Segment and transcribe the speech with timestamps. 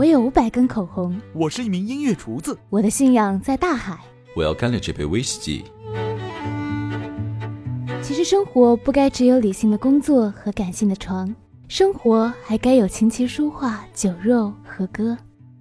[0.00, 1.14] 我有五百根口红。
[1.34, 2.58] 我是一名音乐厨子。
[2.70, 3.98] 我的信仰在大海。
[4.34, 5.62] 我要干了这杯威士忌。
[8.00, 11.36] 其实生活不该只有理性的工作和感性的床，
[11.68, 15.14] 生活还该有琴棋书画、酒肉和歌。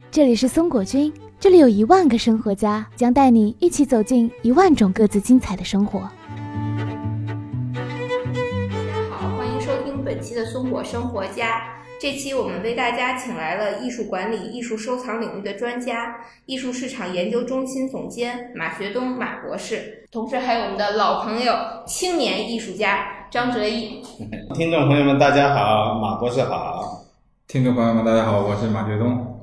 [0.09, 5.99] 这里是松果君，这里有一万个生活家，将带你一起走进一万种各自精彩的生活。
[5.99, 11.61] 大家好，欢迎收听本期的松果生活家。
[12.01, 21.53] 这期我们为大家请来了艺术管理、艺术收藏领域的专家，艺术市场研究中心总监马学东马博士，同时还有我们的老朋友、
[21.85, 24.01] 青年艺术家张哲一。
[24.55, 27.03] 听众朋友们，大家好，马博士好。
[27.49, 29.41] 听众朋友们，大家好，我是马学东。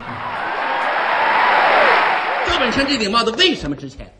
[2.46, 4.10] 赵本山这顶帽子为什么值钱？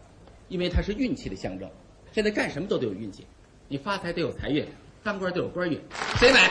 [0.48, 1.66] 因为它是运气的象征。
[2.12, 3.26] 现在干什么都得有运气，
[3.66, 4.62] 你发财得有财运，
[5.02, 5.80] 当官得有官运。
[6.18, 6.50] 谁买？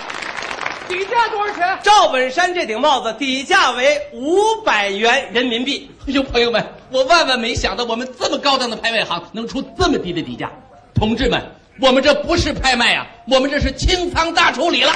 [0.87, 1.79] 底价多少钱？
[1.83, 5.91] 赵本山这顶帽子底价为五百元人民币。
[6.07, 10.51] 哎呦，朋友们，我万万没想到我们这么高档的拍卖行能出这么低的底价。
[10.93, 11.41] 同志们，
[11.81, 14.93] 我们这不是拍卖啊，我们这是清仓大处理了。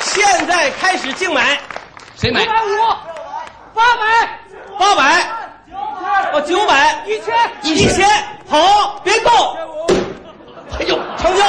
[0.00, 1.58] 现在开始竞买，
[2.16, 2.44] 谁买？
[2.44, 2.68] 九百五，
[3.74, 4.38] 八百，
[4.78, 5.22] 八百，
[6.32, 8.08] 哦，九百，一千，一千，
[8.48, 9.56] 好，别动。
[10.78, 11.44] 哎呦，成交。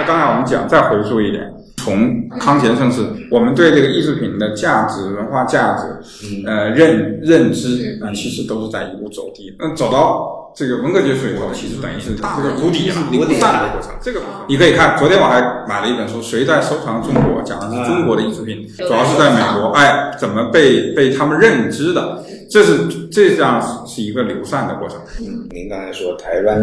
[0.00, 9.54] 那刚才我们讲，再回溯一点，从康乾盛世，我们对这个艺术品的价值、文化价值，呃，认认知，啊，其实都是在一路走低。
[9.58, 13.90] 那走到这个文革结束以后，其实等于是这个谷底了，零散的过程。
[14.02, 22.22] 这个你可以看，昨天我还买了一本书《谁在收藏中国》，讲的是中国的艺术品，主要是在美国，哎，怎么被被他们认知的。
[22.50, 24.98] 这是这样是一个流散的过程。
[25.20, 26.60] 嗯，您刚才说台湾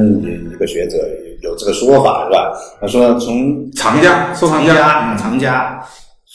[0.52, 0.98] 一个学者
[1.42, 2.52] 有这个说法是吧？
[2.82, 5.82] 他说从藏家、收藏家、藏家，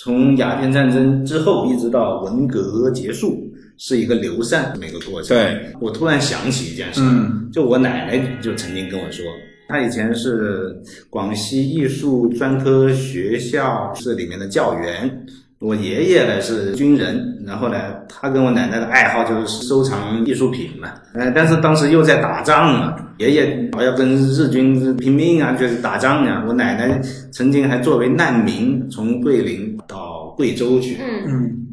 [0.03, 3.37] 从鸦片战争之后一直到文革结束，
[3.85, 5.37] 是一个流散这么一个过程。
[5.37, 9.25] 对，我突然想起一件事，嗯，就我奶奶就曾经跟我说，
[9.67, 10.73] 她以前是
[11.11, 15.27] 广西艺术专科学校是里面的教员。
[15.59, 20.93] 我爷爷呢是军人，然后呢，他跟我奶奶的爱好就是收藏艺术品嘛。
[21.15, 26.45] 呃，但是当时又在打仗嘛，爷爷要跟日军拼命啊，就是打仗呀。
[26.47, 27.01] 我奶奶
[27.33, 30.99] 曾经还作为难民从桂林到贵州去。
[31.27, 31.67] 嗯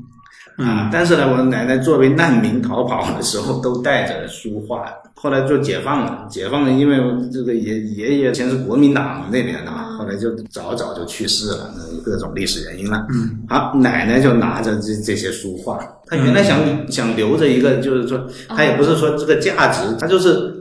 [0.59, 4.85] 啊，但是呢，我奶奶作为难民逃跑的时候都带着书画。
[5.21, 6.95] 后来就解放了，解放了，因为
[7.29, 11.73] 这个爷爷爷以前是国民党那边的嘛，后来就早早就去世了，
[12.05, 13.05] 各种历史原因了。
[13.09, 15.77] 嗯，好，奶奶就拿着这这些书画，
[16.07, 16.57] 她原来想
[16.89, 20.53] 想留着一个，就是说，她也不是说这个价值，她就是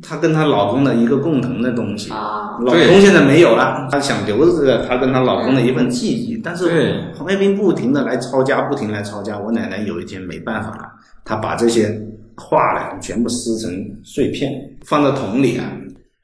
[0.00, 2.12] 她跟她老公的一个共同的东西。
[2.60, 6.36] 老公现在没有了，她想留着这个她跟她老公的一份记忆。
[6.42, 9.38] 但是黄卫兵不停的来抄家，不停来抄家。
[9.38, 10.88] 我奶奶有一天没办法了，
[11.24, 12.00] 她把这些。
[12.36, 13.70] 画呢，全部撕成
[14.02, 14.52] 碎片，
[14.84, 15.70] 放在桶里啊，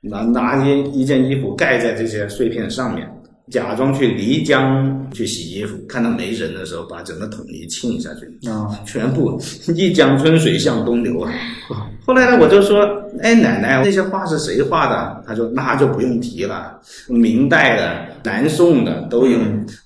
[0.01, 3.09] 拿拿一一件衣服盖在这些碎片上面，
[3.51, 9.41] 假装去漓江去洗衣服，看到没人的时候，把整个桶一浸下去，啊，全部
[9.75, 11.33] 一江春水向东流啊。
[12.07, 12.81] 后来呢，我就说，
[13.21, 15.25] 哎，奶奶，那些画是谁画的？
[15.27, 19.39] 他说，那就不用提了，明代的、南宋的都有。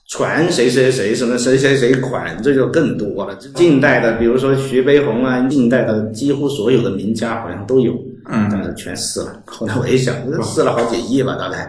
[0.07, 3.35] 传谁谁谁什么谁谁谁款，这就更多了。
[3.55, 7.93] 近代的，比如说徐悲鸿啊，近代的几乎所有的名家好像都有。
[8.27, 9.33] 嗯，但是全撕了。
[9.47, 11.69] 后来我一想，撕了好几亿吧，大概。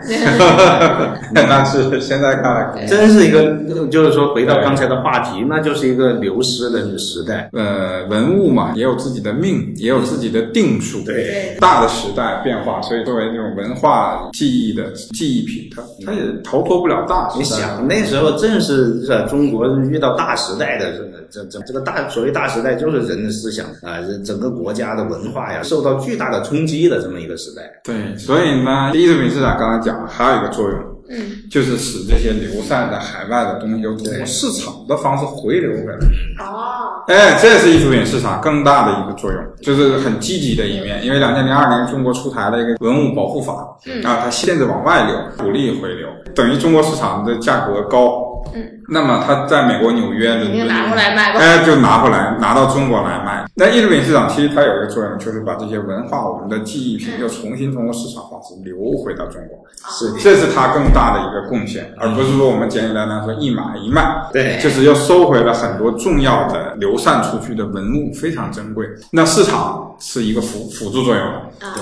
[1.33, 7.49] 那是现在看来，真是一个，就是说回到刚才的话题，那就是一个流失的时代。
[7.53, 11.01] 呃，文物嘛，也有自己的命，也有自己的定数。
[11.03, 17.39] 对，大的时代变化，所以作为这种文化记忆的记忆品，它它也逃脱不了大时代。
[17.39, 20.93] 你想那时候正是在中国遇到大时代的
[21.29, 26.45] 这这这个大所谓大时代，就是人的思想啊，人整个国家的文化呀，受到巨大的。
[26.45, 35.97] 冲击的这么一个时代，对，所以呢，艺术品市场刚才讲了，还有一个作用，嗯，就是使这些流散在海外的东西，通过市场的方式回流回来。
[36.37, 41.03] 哦，哎，这是艺术品市场更大的一个作用，就是很积极的一面。
[41.03, 48.21] 因为两千零二年中国出台了一个文物保护法，嗯，啊，它限制往外流，鼓励回流，等于中国市场的价格高。
[48.53, 53.45] 嗯，那么他在美国纽约的，拿回来卖吧，哎，就拿回来，拿到中国来卖。
[53.55, 59.57] 那艺术品市场其实它有一个作用，就是把这些文化、我们的记忆品又重新通过市场化是流回到中国，
[59.89, 68.85] 是，这是它更大的一个贡献，而不是说我们简简单单说一买一卖，对，就是又收回了很多重要的流散出去的文物，非常珍贵。
[69.11, 71.25] 那市场是一个辅辅助作用，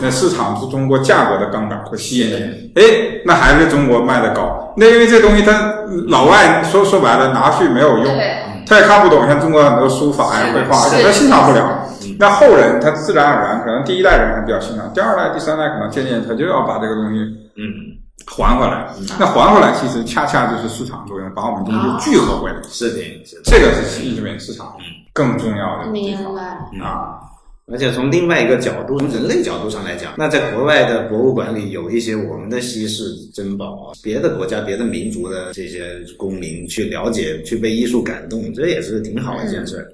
[0.02, 2.84] 那市场是通过价格的杠杆和吸引力，哎，
[3.26, 4.74] 那还是中国卖的高。
[4.78, 5.74] 那因为这东西它
[6.08, 8.16] 老外说说白了拿去没有用，
[8.68, 11.90] 他也看不懂，像中国很多书法呀、绘画，他欣赏不了。
[12.19, 17.18] 那后人他自然而然，可能第一代人还比较欣赏，第二代、第三代可能渐渐他就要把这个东西
[17.57, 17.98] 嗯。
[18.28, 18.86] 还回来。
[19.19, 22.57] 那还回来其实恰恰就是市场作用，把我们东西聚合回来。
[22.69, 23.01] 是的，
[23.44, 24.72] 这个是艺术品市场
[25.13, 26.36] 更重要的地方。
[26.36, 27.19] 啊。
[27.71, 39.88] 而且从另外一个角度，从人类角度上来讲，那在国外的博物馆里有一些我们的稀世珍宝，别的国家、别的民族的这些公民去了解、去被艺术感动，这也是挺好的一件事。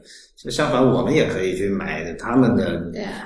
[0.50, 2.82] 相反，我们也可以去买他们的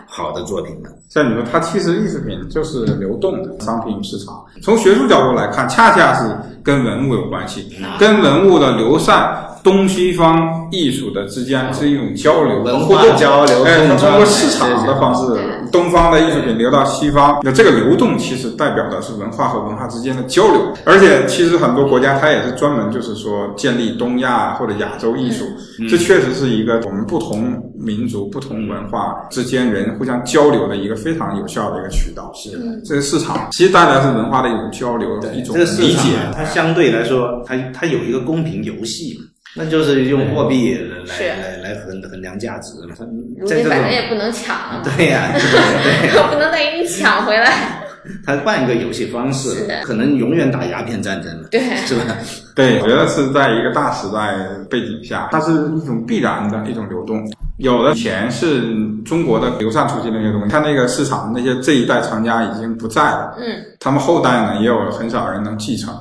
[0.08, 0.90] 好的作品嘛。
[1.10, 4.44] 像你说，它其实艺术品就是流动的商品市场。
[4.62, 9.48] 从学术角度来看，恰恰是跟文物有关系，跟文物的流散。
[9.64, 20.62] 东西方艺术的之间是一种交流、文化交流，哎，它通过市场的方式，东方的艺术品流到西方，那这个流动其实代表的是文化和文化之间的交流。
[20.86, 25.46] 而且，其实很多国家它也是专门就是说建立东亚或者亚洲艺术，
[25.90, 32.30] 这确实是一个我们不同民族、不同文化之间人互相交流的一个非常有效的一个渠道。
[32.36, 36.10] 是的，这个市场其实带来是文化的一种交流，一种理解。
[36.36, 39.18] 它相对来说，它它有一个公平游戏。
[39.56, 40.78] 那就是用货币
[41.08, 42.96] 来来来衡衡量价值嘛。
[43.38, 44.56] 如今反正也不能抢。
[44.84, 45.32] 对呀，
[46.32, 47.80] 不能再给你抢回来。
[48.26, 52.18] 他换一个游戏方式，可能永远打鸦片战争了，对，是吧？
[52.54, 54.36] 对，我觉得是在一个大时代
[54.70, 57.26] 背景下，它是一种必然的一种流动。
[57.58, 65.96] 有的钱是中国的流散出去那些东西，它那个市场那些这一代藏家已经不在了，嗯，他们后代呢也有很少人能继承。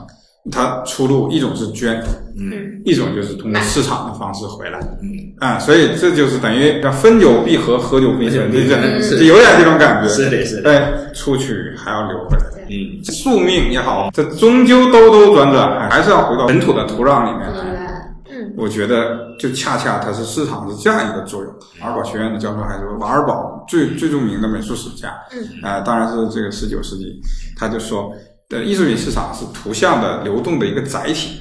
[0.51, 2.03] 它出路一种是捐，
[2.37, 5.09] 嗯，一种就是通过市场的方式回来，嗯
[5.39, 8.59] 啊，所以这就是等于分久必合，合久必分，这
[9.19, 18.13] 这有点这种感觉，是的，是的，哎，出去还要留回来，嗯，宿命也好，这终究兜兜转转，还是要回到本土的土壤里面来。
[18.29, 21.55] 嗯，我觉得就恰恰它是市场是这样一个作用。
[21.81, 27.21] 瓦尔堡学院的教授还说，瓦尔堡最最著名的美术史家，嗯，啊，当然是这个十九世纪，
[27.57, 28.13] 他就说。
[28.53, 31.41] 的艺术品市场是图像的流动的一个载体，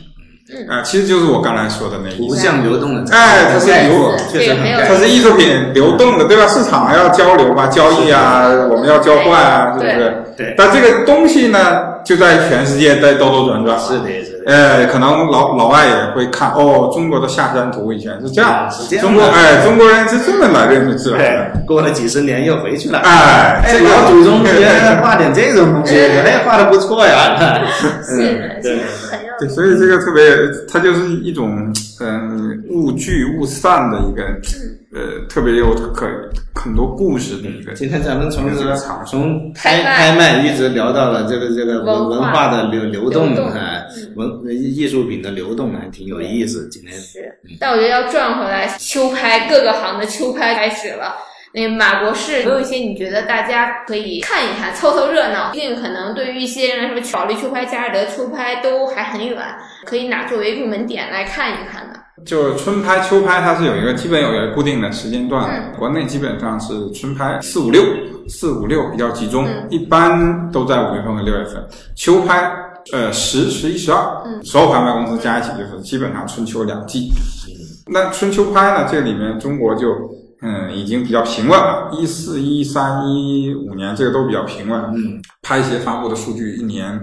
[0.70, 4.56] 啊，其实就是我刚才说的那图像流动的，哎，它是流，确实
[4.88, 6.48] 它是艺术品流动的，对吧？
[6.48, 10.24] 市场要交流吧，交易啊，我们要交换啊，是不是？
[10.38, 10.56] 对。
[10.58, 14.31] 但这个东西呢，就在全世界在兜兜转转，是的。
[14.46, 19.06] 哎，可能老老外也会看哦，中国的下山图以前是这样，是这样。
[19.06, 21.20] 中国哎，中国人是这么来认识自然
[21.54, 21.62] 的。
[21.68, 23.00] 过了几十年又回去了。
[23.00, 24.40] 哎，哎，老祖宗
[25.02, 27.62] 画点这种东西，哎，画的不错呀。
[28.04, 28.80] 是，对，
[29.40, 30.24] 对，所以这个特别，
[30.72, 34.24] 它就是一种嗯，物聚物散的一个。
[34.94, 36.06] 呃，特别有可
[36.54, 37.72] 很多故事的一个。
[37.72, 43.71] 今天咱们从这个从拍拍卖一直聊到了这个这个文文化的流流动啊，
[44.16, 46.68] 文艺术品的流动还挺有意思。
[46.70, 51.16] 今天是，但我觉得要转回来，秋拍各个行的秋拍开始了。
[51.54, 55.52] 那马博士有一些你觉得大家可以看一看，凑凑热闹。
[55.52, 59.38] 毕竟可能对于一些人来说，保利秋拍、加尔德秋拍都还很远，
[59.86, 62.00] 可以拿作为入门点来看一看呢。
[62.26, 65.74] 就是春拍、秋拍，它是有一个基本有一个固定的时间段。
[65.78, 67.84] 国内基本上是春拍四五六，
[68.30, 71.62] 四五六比较集中，一般都在五月份和六月份。
[71.96, 72.50] 秋拍，
[72.92, 77.12] 呃，十、十一、十二，所有拍卖公司加一起就是基本上春秋两季。
[77.92, 79.90] 那春秋拍呢，这里面中国就
[80.42, 84.80] 嗯已经比较平稳了，一四、一三、一五年这个都比较平稳。
[84.94, 87.00] 嗯，拍协发布的数据一年。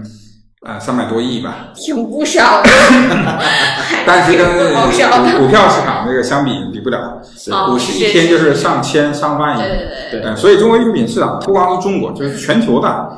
[0.67, 2.69] 呃，三百多亿吧，挺不少的，
[4.05, 7.21] 但是跟 股股票市场这个相比，比不了。
[7.65, 10.35] 股市一天就是上千上万亿，对对对。
[10.35, 13.09] 所以中国艺术品市场不光是中国，就是全球的，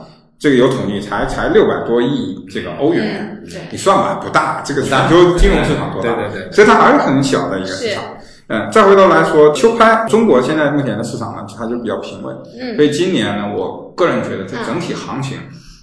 [0.42, 4.60] 这个有统计才才六百多亿这个欧元，你算吧，不大。
[4.66, 6.16] 这个全球金融市场多大？
[6.16, 6.52] 对对对。
[6.52, 8.04] 所以它还是很小的一个市场。
[8.48, 12.36] 嗯，再回头来说，秋拍，中国现在目前的市场呢，它就比较平稳。
[12.60, 12.76] 嗯。
[12.76, 15.38] 所以今年呢，我个人觉得这整体行情。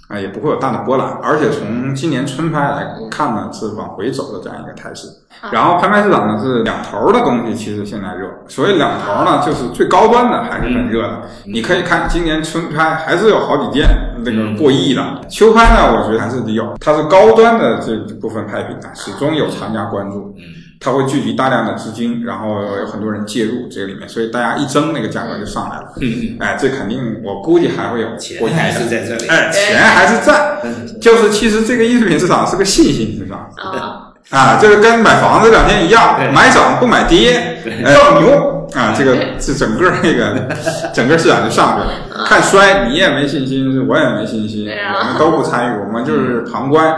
[0.09, 5.07] 啊，也不会有大的波澜，而且从今年春拍来看呢，是往回走的这样一个态势。
[5.51, 8.27] 然后拍卖市场呢是两头的东西，其实现在热。
[8.47, 11.21] 所谓两头呢，就是最高端的还是很热的。
[11.45, 13.87] 你可以看今年春拍还是有好几件
[14.25, 15.21] 那个过亿的。
[15.29, 20.35] 秋拍呢，我觉得还是得有，它是高端的这部分拍品呢，始终有藏家关注。
[20.81, 25.93] 它会聚集大量的资金，然后有很多人介入这个里面，所以大家一争，那个价格就上来了。
[25.99, 29.27] 嗯，哎，这肯定，我估计还会有钱还是在这里。
[29.27, 29.77] 哎，钱。
[29.77, 30.61] 还是在，
[31.01, 33.39] 就是其实这个艺术品市场是个信心市场。
[33.57, 40.47] 啊，啊，就是跟买房子两天一样，买涨不买跌，要牛啊，这个这整个那个
[40.95, 42.25] 整个市场就上去了。
[42.25, 46.95] 看衰，你也没信心，我也没信心，我们都不参与，我们就是旁观。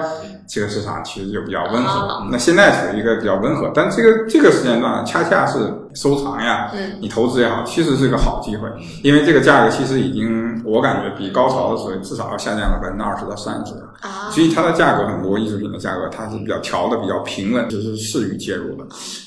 [0.52, 2.28] 这个市场其实就比较温和。
[2.30, 5.60] 那现在属于一个比较温和，但这个这个时间段恰恰是
[5.94, 8.68] 收藏呀，你投资也好，其实是个好机会，
[9.02, 13.74] 因为这个价格其实已经我感觉比高潮的时候至少要下降了百分之二十到三十。
[14.32, 18.84] 所以它的价格很多艺术品的价格它是比较调的比较平稳，就是适于介入的。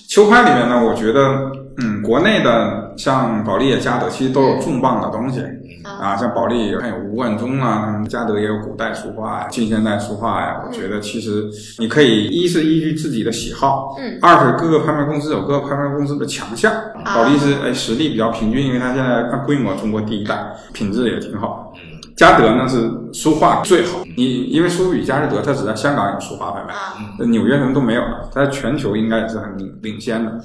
[0.09, 5.41] 秋拍里面呢，我觉得，嗯，国内的像保利、嘉德，其实都有重磅的东西
[5.83, 10.63] 啊，像保利还有吴冠中啊，嘉德也有古代书画呀、近现代书画呀。
[10.67, 16.73] 我觉得其实你可以一是依据自己的喜好，嗯，二是各个拍卖公司有各个拍卖公司的强项。
[17.05, 21.73] 保利是哎实力比较平均，因为它现在按规模中国第一大，品质也挺好。
[22.17, 30.41] 嘉德呢是书画最好，你因为苏富比、佳士得它只在香港有书画拍卖，纽约什么都没有了，它在全球应该也是很领领先的。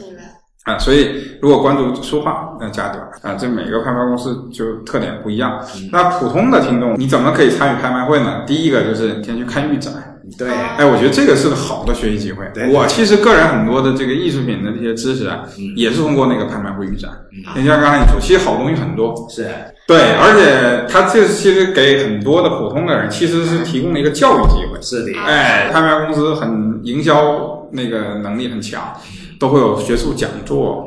[0.69, 5.59] 啊，所以如果关注书画，那加点啊，这每个拍卖公司就特点不一样。
[5.91, 8.43] 那普通的听众，你怎么可以参与拍卖会呢？
[8.45, 9.93] 第一个就是先去看预展。
[10.37, 12.45] 对，哎，我觉得这个是个好的学习机会。
[12.71, 15.39] 我其实个人很多的这个艺术品的这些知识啊，
[15.75, 17.09] 也是通过那个拍卖会预展。
[17.55, 19.15] 你像刚才你说，其实好东西很多。
[19.27, 19.47] 是。
[19.87, 24.79] 对，而且它这其实给很多的普通的人，其实是提供了一个教育机会。
[24.81, 25.19] 是的。
[25.19, 28.83] 哎，拍卖公司很营销那个能力很强。
[29.39, 30.85] 都会有学术讲座，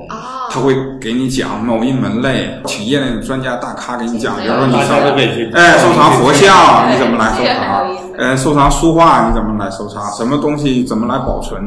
[0.50, 4.92] 他会给你讲某一门类，请业内的专家大咖给你讲，比如说你收
[5.54, 7.91] 哎收藏佛像你怎么来收藏，
[8.22, 11.60] 呃收藏书画你怎么来收藏，什么东西怎么来保存，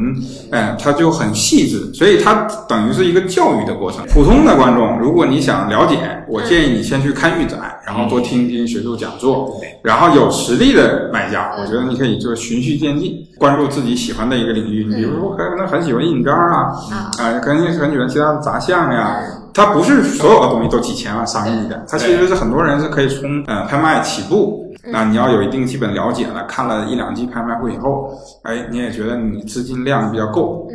[0.50, 2.32] 哎它就很细致，所以它
[2.66, 4.02] 等于是一个教育的过程。
[4.06, 9.50] 普通的观众，如果你想了解，我建议你先去看预展，然后多听听学术讲座，
[9.82, 16.72] 然后有实力的买家，我觉得你可以就是循序渐进，关注自己喜欢的一个领域，你比如说可能很喜欢印章啊。
[17.18, 19.18] 啊，肯定是很喜欢其他的杂项呀。
[19.52, 21.82] 它不是所有的东西都几千万、上亿的。
[21.88, 24.65] 它其实是很多人是可以从呃拍卖起步。
[24.92, 28.12] 那你要有一定基本了解了，看了一两季拍卖会以后，
[28.42, 30.68] 哎，你也觉得你资金量比较够，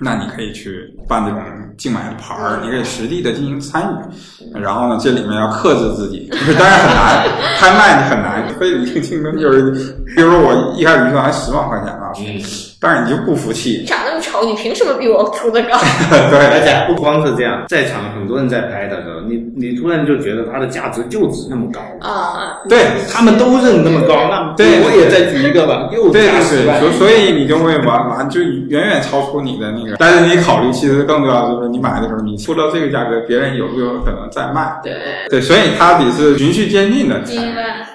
[0.00, 1.40] 那你可以去办这种
[1.76, 4.58] 竞买的牌儿，你可以实地的进行参与。
[4.60, 9.70] 然后呢，这里面要克制自己，当然很难， 拍卖你很难，非得一定竞争就是，
[10.16, 12.69] 比如说我一开始预算还十万块钱呢。
[12.80, 15.78] 但是你就不服气，长那么丑，你凭什么比我出的高？
[16.30, 22.56] 对，而且不光是这样，在场很多人在拍的时候，你你突然就觉得它的价值就值那么高啊！
[22.70, 22.78] 对，
[23.12, 29.96] 他们都认那么高，那对，我也再举一个吧，又加十万，所所以你就会完完就远远超出你的那个。
[29.98, 34.80] 但是你考虑，其实更重要的是，你买的时候你出到这个价格，别人有没有可能再卖？
[34.82, 34.94] 对
[35.28, 37.16] 对，所以它得是循序渐进的。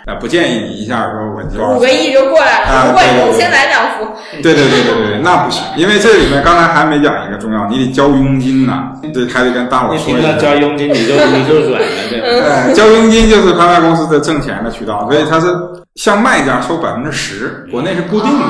[0.06, 4.06] 啊，不建议你一下说我就五个亿就过来了，五个亿先来两幅。
[4.44, 4.75] 对对对。
[4.84, 10.34] 对对对，那不行，因为这里面刚才还没讲一个重要，你得交佣金呢，这，还得跟大伙说一下。
[10.34, 12.74] 交佣金，你就你就软了，对吧？
[12.74, 15.48] 交佣金就是拍卖公司的挣钱的渠道，所以它是
[15.96, 18.46] 向卖家收百分之十，国内是固定的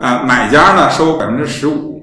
[0.00, 2.00] 啊，买家呢收百分之十五，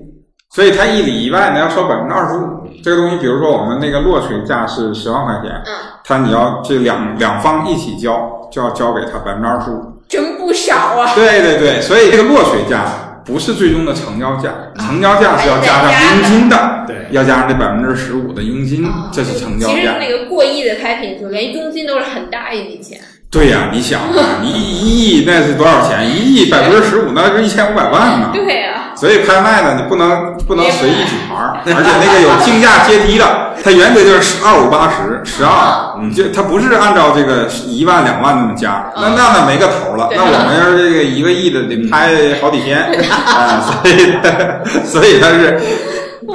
[0.53, 2.47] 所以他一里一外呢要收百分之二十五。
[2.83, 5.71] 这个东西，比如说我们那个落锤价是十万块钱，嗯，
[6.03, 11.13] 他你要这两两方一起交，就要交给他百分之二十五，真不少啊！
[11.15, 12.83] 对对对，所以这个落锤价。
[13.25, 19.73] 不是最终的成交价，成交价是要加上佣金的，对，要加上这百分之十五的佣金，这是成交价。
[19.73, 22.99] 其实那个过亿的拍品，就连佣金都是很大一笔钱。
[23.33, 26.07] 对呀，你想啊，你一亿那是多少钱？
[26.07, 28.29] 一亿百分之十五，那是一千五百万呢。
[28.31, 28.69] 对呀。
[28.95, 33.25] 所以拍卖呢，你不能不能随意举牌，而且那个有竞价阶梯的，
[33.63, 40.07] 它原则就是十二五八十，十二，嗯，就它不是按照这个一万两万那么加，那那那没个头了。
[40.15, 45.59] 那我们要是这个一个亿的，得拍好几天 啊，所以所以它是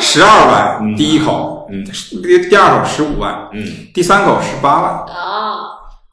[0.00, 1.85] 十二万第一口，嗯，
[2.23, 3.64] 第第二口十五万，嗯，
[3.95, 5.58] 第三口十八万，啊。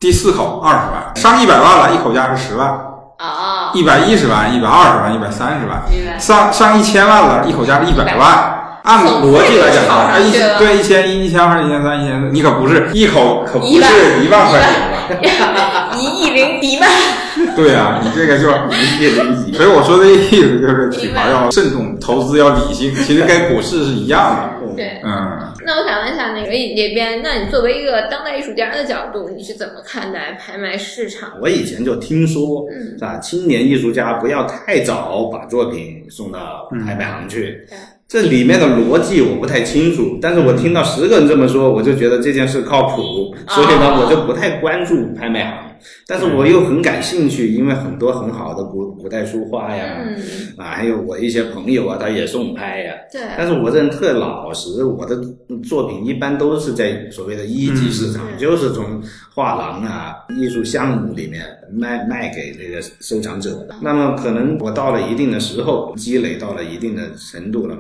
[0.05, 2.69] 第四口二十万，上一百万了，一口价是十万
[3.17, 5.81] 啊，一百一十万，一百二十万，一百三十万，
[6.19, 8.51] 上上一千万了，一口价是一百万。
[8.83, 15.89] 按逻辑来讲啊，一对一千一、一千二、一千三、一千四，你可不是一口，可不是一万块钱吧？
[15.97, 16.87] 一亿零一万。
[17.57, 19.53] 对啊，你这个就一亿零一。
[19.53, 24.75] 所以我说的意思就是，品牌要慎重，投资要理性，其实跟股市是一样的。
[24.75, 25.31] 对，嗯。
[25.65, 31.33] 那我想问一下，那个这边，那你作为一个当代艺术家的角度，你是怎么看待拍卖市场？
[31.41, 33.17] 我以前就听说，是吧？
[33.17, 37.67] 青年艺术家不要太早把作品送到拍卖行去。
[38.07, 45.74] 这里面的逻辑我不太清楚，但是我听到十个人这么说，我就觉得这件事靠谱，所以呢，我就不太关注拍卖行。
[46.07, 50.15] 但是我又很感兴趣，因为很多很好的古古代书画呀，嗯
[50.57, 52.93] 啊，还有我一些朋友啊，他也送拍呀。
[53.11, 53.21] 对。
[53.37, 55.19] 但是我这人特老实，我的
[55.63, 59.01] 作品一般都是在所谓的一级市场，就是从
[59.33, 63.75] 画廊啊、艺术项目里面卖卖给这个收藏者的。
[63.81, 67.75] 那么可能我到了一定的时候，积累到了一定的程度了。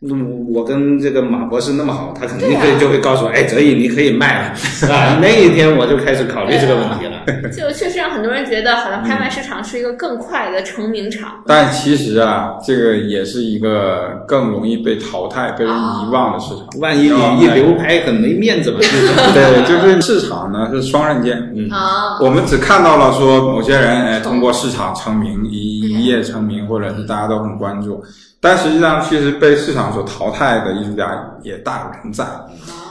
[0.00, 5.18] 那么我跟这个马博士那么好，他肯定会就会告诉我，哎，哲毅你可以卖了，是 吧？
[5.20, 7.07] 那一天我就开始考虑这个问题了。
[7.56, 11.42] 就确实让很多人觉得，好像拍卖市场是一个更快的成名场。
[11.46, 16.66] 但其实啊，这个也是一个更容易被淘汰、被人遗忘的市场。
[16.80, 18.78] 万一你一流拍，很没面子嘛。
[19.34, 21.36] 对，就是市场呢是双刃剑。
[21.54, 28.02] 嗯啊，我们只看到了说某些人哎通过市场成名，一一夜成名，或者是大家都很关注。
[28.40, 31.10] 但实际上，其实被市场所淘汰的艺术家
[31.42, 32.24] 也大有人在，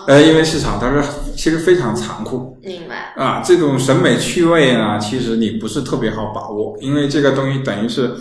[0.07, 1.03] 呃，因为市场它是
[1.35, 8.11] 其实非常残酷，明白啊，这种审美趣味呢，其实你不是特别好把握，因为这个东西等于是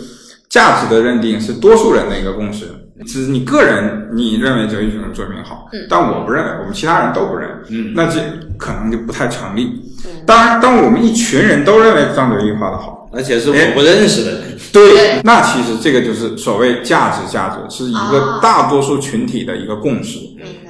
[0.49, 2.65] 价值的认定是多数人的一个共识，
[3.05, 8.19] 只是你个人你认为这一种作品好，但我不认为，我们其他人都不认，嗯，那这
[8.57, 9.81] 可能就不太成立。
[10.25, 14.41] 当然，当我们一群人都认为张德义画的好，而且是我不认识的人。
[14.73, 20.19] 对，那其实这个就是所谓价值，价值是一个大多数群体的一个共识。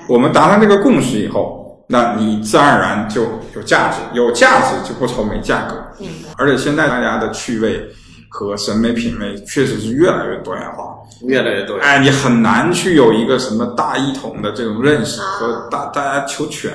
[0.08, 3.24] 我们达成这个共识以后，那你自然而然就
[3.56, 5.76] 有价值，有价值就不愁没价格。
[6.38, 7.88] 而且现在大家的趣味
[8.30, 11.78] 和审美品味确实是越来越多元化，越来越多。
[11.78, 16.74] 哎，你很难去有一个什么大一统的这种认识和大大家求全。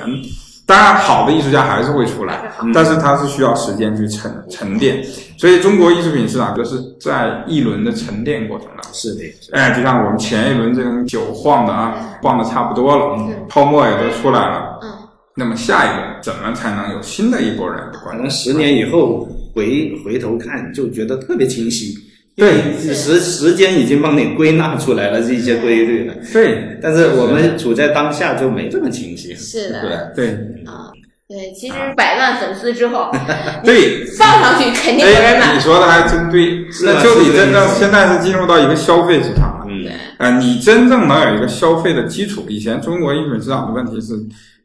[0.65, 5.03] 当然，好的艺术家还是会出来，但是他是需要时间去沉沉淀。
[5.37, 8.93] 所以，中国艺术品市场就是在一轮的沉淀过程当中。
[8.93, 13.17] 是的，哎，就像我们前一轮这种酒晃的啊，晃的差不多了，
[13.49, 14.79] 泡沫也都出来了。
[14.81, 14.89] 嗯。
[15.35, 17.83] 那么下一轮怎么才能有新的一波人？
[17.91, 21.93] 可能十年以后回回头看，就觉得特别清晰。
[22.35, 26.15] 对，时时间已经帮你归纳出来了这些规律了。
[26.33, 29.35] 对，但是我们处在当下就没这么清晰。
[29.35, 30.29] 是的，对
[30.65, 30.89] 啊，
[31.29, 33.11] 对，其实百万粉丝之后，
[33.63, 35.53] 对，放上去肯定有人买。
[35.53, 39.65] 你说的还真对，那就你真正现在是进入到一个消费市场了。
[39.69, 39.85] 嗯，
[40.17, 42.43] 呃，你真正能有一个消费的基础。
[42.49, 44.13] 以前中国艺术市场的问题是，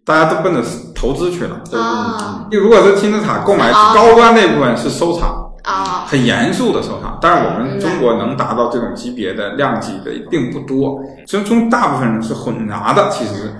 [0.07, 0.62] 大家都奔着
[0.94, 1.62] 投资去了。
[1.78, 5.44] 啊，你如果是金字塔购买高端那部分是收藏。
[5.68, 13.52] 啊，很严肃的收藏，但是我们中国能达到这种级别的量级的并不多，其中大部分人是混杂的，其实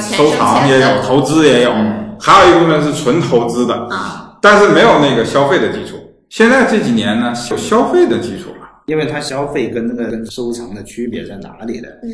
[0.00, 1.72] 收藏也有，投资也有，
[2.20, 5.96] 还有一部分是纯投资的，啊，但是没有那个消费的基础。
[6.28, 11.88] 现在这几年呢，有消费的基础了，因为它消费跟那个跟收藏的区别在哪里的？
[12.02, 12.10] 嗯，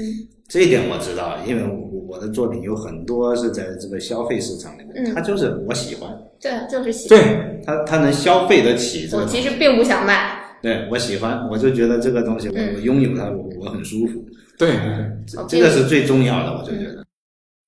[0.49, 6.11] 这一点我知道，因为我我的作品有很多是在这个消费市场里面，它就是我喜欢。
[6.41, 7.19] 对，就是喜欢。
[7.23, 9.23] 对，他他能消费得起这个。
[9.23, 10.41] 我其实并不想卖。
[10.61, 14.25] 对，我喜欢，我就觉得这个东西，我我拥有它，我我很舒服。
[14.59, 14.75] 对，
[15.49, 17.05] 这个是最重要的，我就觉得。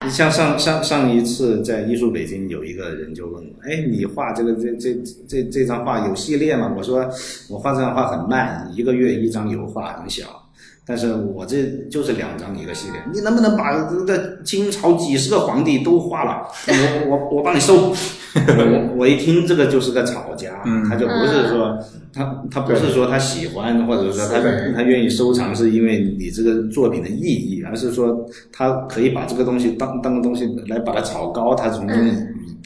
[0.04, 4.94] 你像上上上一次在艺术北京，有一个人就问我，哎，你画这个这这
[5.26, 6.72] 这这张画有系列吗？
[6.76, 7.08] 我说
[7.48, 10.43] 我画这张画很慢，一个月一张油画，很小。
[10.86, 13.72] 但是我这就是两张一个系列，你能不能把
[14.06, 16.46] 这清朝几十个皇帝都画了？
[17.08, 17.94] 我我我帮你收。
[18.34, 21.78] 我我一听这个就是个吵架，他就不是说
[22.12, 24.40] 他他不是说他喜欢，或者说他
[24.74, 31.96] 他愿意收藏，是因为你这个作品的意义，而是说他可以把这个东西当当个东西来把它炒高，他从中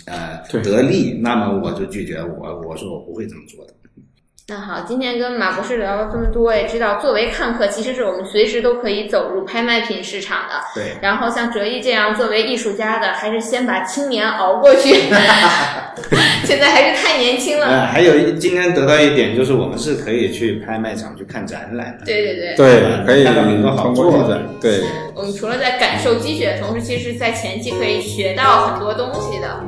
[0.06, 1.20] 呃得利。
[1.20, 3.74] 那么我就拒绝，我我说我不会这么做的。
[4.50, 10.54] 那好，今天跟马博士聊了这么多，也知道作为看客，其实是我们随时都可以走入拍卖品市场的。
[10.74, 10.96] 对。
[11.02, 14.88] 然后像哲毅这样作为艺术家的，还是先把青年熬过去。
[16.48, 17.66] 现在还是太年轻了。
[17.66, 22.06] 呃，还有今天得到一点就是，我们是可以去拍卖场去看展览的。
[22.06, 22.56] 对对对。
[22.56, 24.34] 对，可以看到很多好作品。
[24.62, 24.80] 对。
[25.14, 29.60] 我们除了在感受积雪的同时，其实在前期可以学到很多东西的。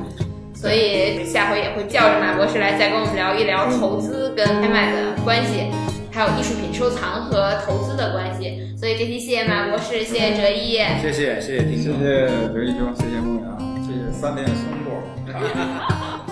[0.60, 5.70] 所以下回也会叫着马博士来再跟我们聊一聊投资跟拍卖的关系，
[6.12, 8.60] 还有艺术品收藏和投资的关系。
[8.76, 14.92] 所以这期谢谢马博士，谢谢哲毅，谢谢谢谢听众，谢谢哲毅兄，谢谢梦阳，谢谢三连松果。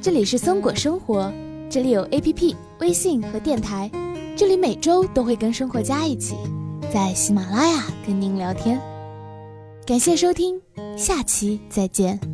[0.00, 1.30] 这里是松果生活，
[1.68, 3.90] 这里有 APP、微信和电台，
[4.34, 6.34] 这里每周都会跟生活家一起。
[6.92, 8.78] 在喜马拉雅跟您聊天，
[9.86, 10.60] 感谢收听，
[10.94, 12.31] 下期再见。